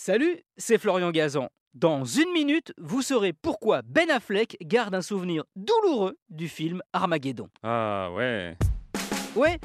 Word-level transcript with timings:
Salut, 0.00 0.38
c'est 0.56 0.78
Florian 0.78 1.10
Gazan. 1.10 1.48
Dans 1.74 2.04
une 2.04 2.32
minute, 2.32 2.72
vous 2.78 3.02
saurez 3.02 3.32
pourquoi 3.32 3.82
Ben 3.82 4.08
Affleck 4.10 4.56
garde 4.62 4.94
un 4.94 5.02
souvenir 5.02 5.42
douloureux 5.56 6.16
du 6.30 6.48
film 6.48 6.82
Armageddon. 6.92 7.48
Ah 7.64 8.08
ouais. 8.12 8.56
Ouais, 9.34 9.58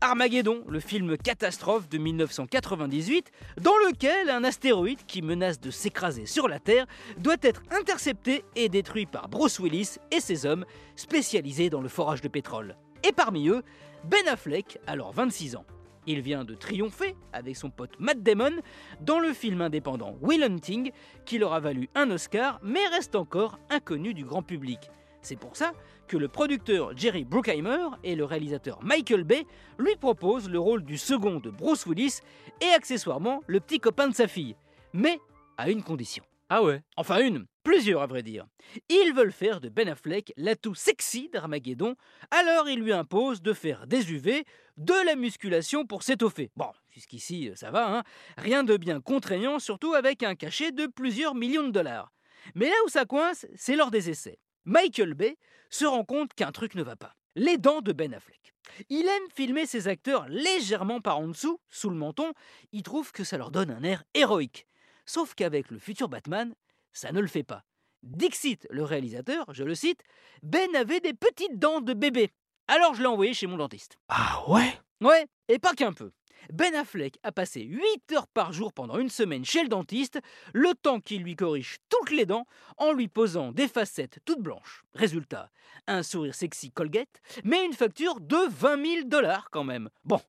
Armageddon, 0.00 0.64
le 0.66 0.80
film 0.80 1.18
catastrophe 1.18 1.86
de 1.90 1.98
1998, 1.98 3.30
dans 3.60 3.76
lequel 3.86 4.30
un 4.30 4.42
astéroïde 4.42 5.04
qui 5.06 5.20
menace 5.20 5.60
de 5.60 5.70
s'écraser 5.70 6.24
sur 6.24 6.48
la 6.48 6.60
Terre 6.60 6.86
doit 7.18 7.36
être 7.42 7.62
intercepté 7.70 8.42
et 8.56 8.70
détruit 8.70 9.04
par 9.04 9.28
Bruce 9.28 9.60
Willis 9.60 9.98
et 10.10 10.20
ses 10.20 10.46
hommes 10.46 10.64
spécialisés 10.96 11.68
dans 11.68 11.82
le 11.82 11.90
forage 11.90 12.22
de 12.22 12.28
pétrole. 12.28 12.74
Et 13.06 13.12
parmi 13.12 13.48
eux, 13.48 13.62
Ben 14.04 14.26
Affleck, 14.28 14.78
alors 14.86 15.12
26 15.12 15.56
ans. 15.56 15.66
Il 16.06 16.20
vient 16.20 16.44
de 16.44 16.54
triompher 16.54 17.16
avec 17.32 17.56
son 17.56 17.70
pote 17.70 17.98
Matt 17.98 18.22
Damon 18.22 18.52
dans 19.00 19.18
le 19.18 19.32
film 19.32 19.60
indépendant 19.62 20.16
Will 20.20 20.42
Hunting 20.42 20.90
qui 21.24 21.38
leur 21.38 21.54
a 21.54 21.60
valu 21.60 21.88
un 21.94 22.10
Oscar 22.10 22.60
mais 22.62 22.86
reste 22.88 23.14
encore 23.16 23.58
inconnu 23.70 24.14
du 24.14 24.24
grand 24.24 24.42
public. 24.42 24.90
C'est 25.22 25.36
pour 25.36 25.56
ça 25.56 25.72
que 26.06 26.18
le 26.18 26.28
producteur 26.28 26.94
Jerry 26.96 27.24
Bruckheimer 27.24 27.88
et 28.02 28.14
le 28.14 28.24
réalisateur 28.24 28.78
Michael 28.82 29.24
Bay 29.24 29.46
lui 29.78 29.96
proposent 29.96 30.50
le 30.50 30.58
rôle 30.58 30.84
du 30.84 30.98
second 30.98 31.40
de 31.40 31.48
Bruce 31.48 31.86
Willis 31.86 32.20
et 32.60 32.74
accessoirement 32.76 33.42
le 33.46 33.60
petit 33.60 33.80
copain 33.80 34.08
de 34.08 34.14
sa 34.14 34.28
fille. 34.28 34.54
Mais 34.92 35.18
à 35.56 35.70
une 35.70 35.82
condition. 35.82 36.24
Ah 36.50 36.62
ouais? 36.62 36.82
Enfin 36.96 37.20
une, 37.20 37.46
plusieurs 37.64 38.02
à 38.02 38.06
vrai 38.06 38.22
dire. 38.22 38.46
Ils 38.88 39.12
veulent 39.12 39.32
faire 39.32 39.60
de 39.60 39.68
Ben 39.68 39.88
Affleck 39.88 40.32
l'atout 40.36 40.74
sexy 40.76 41.28
d'Armageddon, 41.30 41.96
alors 42.30 42.68
ils 42.68 42.78
lui 42.78 42.92
imposent 42.92 43.42
de 43.42 43.52
faire 43.52 43.88
des 43.88 44.12
UV, 44.12 44.44
de 44.76 45.06
la 45.06 45.16
musculation 45.16 45.86
pour 45.86 46.02
s'étoffer. 46.04 46.52
Bon, 46.56 46.70
jusqu'ici 46.90 47.50
ça 47.56 47.70
va, 47.70 47.96
hein 47.96 48.02
rien 48.36 48.62
de 48.62 48.76
bien 48.76 49.00
contraignant, 49.00 49.58
surtout 49.58 49.94
avec 49.94 50.22
un 50.22 50.36
cachet 50.36 50.70
de 50.70 50.86
plusieurs 50.86 51.34
millions 51.34 51.66
de 51.66 51.72
dollars. 51.72 52.12
Mais 52.54 52.66
là 52.66 52.76
où 52.86 52.88
ça 52.88 53.06
coince, 53.06 53.46
c'est 53.56 53.76
lors 53.76 53.90
des 53.90 54.10
essais. 54.10 54.38
Michael 54.64 55.14
Bay 55.14 55.36
se 55.70 55.86
rend 55.86 56.04
compte 56.04 56.34
qu'un 56.34 56.52
truc 56.52 56.74
ne 56.74 56.82
va 56.82 56.96
pas. 56.96 57.14
Les 57.34 57.58
dents 57.58 57.80
de 57.80 57.92
Ben 57.92 58.14
Affleck. 58.14 58.54
Il 58.88 59.06
aime 59.06 59.30
filmer 59.34 59.66
ses 59.66 59.88
acteurs 59.88 60.28
légèrement 60.28 61.00
par 61.00 61.18
en 61.18 61.28
dessous, 61.28 61.58
sous 61.68 61.90
le 61.90 61.96
menton, 61.96 62.32
il 62.72 62.82
trouve 62.82 63.12
que 63.12 63.24
ça 63.24 63.38
leur 63.38 63.50
donne 63.50 63.70
un 63.70 63.82
air 63.82 64.04
héroïque. 64.14 64.66
Sauf 65.06 65.34
qu'avec 65.34 65.70
le 65.70 65.78
futur 65.78 66.08
Batman, 66.08 66.54
ça 66.94 67.12
ne 67.12 67.20
le 67.20 67.26
fait 67.26 67.42
pas. 67.42 67.64
Dixit, 68.02 68.66
le 68.70 68.84
réalisateur, 68.84 69.52
je 69.52 69.64
le 69.64 69.74
cite, 69.74 70.00
Ben 70.42 70.74
avait 70.74 71.00
des 71.00 71.14
petites 71.14 71.58
dents 71.58 71.80
de 71.80 71.92
bébé. 71.92 72.30
Alors 72.68 72.94
je 72.94 73.00
l'ai 73.00 73.06
envoyé 73.08 73.34
chez 73.34 73.46
mon 73.46 73.58
dentiste. 73.58 73.98
Ah 74.08 74.42
ouais? 74.48 74.78
Ouais, 75.02 75.26
et 75.48 75.58
pas 75.58 75.74
qu'un 75.74 75.92
peu. 75.92 76.12
Ben 76.52 76.74
Affleck 76.74 77.18
a 77.22 77.32
passé 77.32 77.62
8 77.62 78.12
heures 78.12 78.26
par 78.28 78.52
jour 78.52 78.72
pendant 78.72 78.98
une 78.98 79.08
semaine 79.08 79.44
chez 79.44 79.62
le 79.62 79.68
dentiste, 79.68 80.20
le 80.52 80.74
temps 80.74 81.00
qu'il 81.00 81.22
lui 81.22 81.36
corrige 81.36 81.78
toutes 81.88 82.10
les 82.10 82.26
dents 82.26 82.46
en 82.76 82.92
lui 82.92 83.08
posant 83.08 83.52
des 83.52 83.68
facettes 83.68 84.18
toutes 84.24 84.42
blanches. 84.42 84.84
Résultat, 84.94 85.50
un 85.86 86.02
sourire 86.02 86.34
sexy 86.34 86.70
Colgate, 86.70 87.22
mais 87.44 87.64
une 87.64 87.72
facture 87.72 88.20
de 88.20 88.48
20 88.50 88.84
000 88.84 89.08
dollars 89.08 89.48
quand 89.50 89.64
même. 89.64 89.88
Bon, 90.04 90.20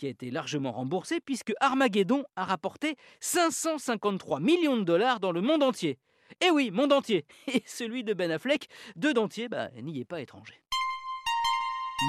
qui 0.00 0.06
a 0.06 0.08
été 0.08 0.30
largement 0.30 0.72
remboursé 0.72 1.20
puisque 1.20 1.52
Armageddon 1.60 2.24
a 2.34 2.46
rapporté 2.46 2.96
553 3.20 4.40
millions 4.40 4.78
de 4.78 4.82
dollars 4.82 5.20
dans 5.20 5.30
le 5.30 5.42
monde 5.42 5.62
entier. 5.62 5.98
Eh 6.40 6.50
oui, 6.50 6.70
monde 6.70 6.94
entier. 6.94 7.26
Et 7.52 7.62
celui 7.66 8.02
de 8.02 8.14
Ben 8.14 8.30
Affleck, 8.30 8.68
de 8.96 9.12
dentier, 9.12 9.50
bah, 9.50 9.68
n'y 9.82 10.00
est 10.00 10.06
pas 10.06 10.22
étranger. 10.22 10.54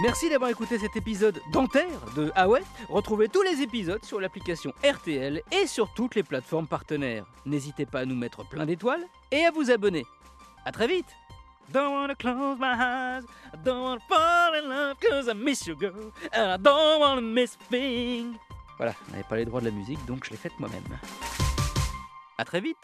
Merci 0.04 0.30
d'avoir 0.30 0.50
écouté 0.50 0.80
cet 0.80 0.96
épisode 0.96 1.42
dentaire 1.52 2.00
de 2.16 2.32
Ah 2.34 2.48
Retrouvez 2.88 3.28
tous 3.28 3.42
les 3.42 3.62
épisodes 3.62 4.06
sur 4.06 4.22
l'application 4.22 4.72
RTL 4.86 5.42
et 5.52 5.68
sur 5.68 5.94
toutes 5.94 6.16
les 6.16 6.24
plateformes 6.24 6.68
partenaires. 6.68 7.26
N'hésitez 7.46 7.86
pas 7.86 8.00
à 8.00 8.06
nous 8.06 8.16
mettre 8.16 8.48
plein 8.48 8.66
d'étoiles 8.66 9.04
et 9.32 9.44
à 9.44 9.52
vous 9.52 9.70
abonner. 9.70 10.06
A 10.64 10.72
très 10.72 10.88
vite 10.88 11.08
Don't 11.72 11.94
wanna 11.94 12.16
close 12.16 12.60
my 12.60 12.74
eyes, 12.74 13.24
I 13.54 13.58
don't 13.64 13.82
wanna 13.82 14.02
fall 14.10 14.54
in 14.56 14.68
love 14.68 15.00
cause 15.00 15.30
I 15.30 15.34
miss 15.34 15.66
you 15.66 15.76
girl, 15.76 16.12
and 16.34 16.52
I 16.52 16.58
don't 16.58 17.00
wanna 17.00 17.22
miss 17.22 17.56
a 17.56 17.64
thing. 17.70 18.38
Voilà, 18.78 18.94
on 19.08 19.12
n'avait 19.12 19.24
pas 19.24 19.38
les 19.38 19.46
droits 19.46 19.62
de 19.62 19.68
la 19.68 19.72
musique 19.72 20.04
donc 20.06 20.26
je 20.26 20.32
l'ai 20.32 20.38
faite 20.38 20.60
moi-même. 20.60 20.84
A 22.38 22.44
très 22.44 22.60
vite 22.60 22.78